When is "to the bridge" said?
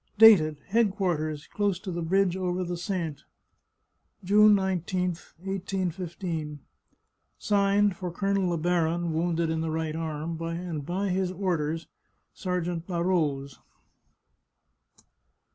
1.81-2.35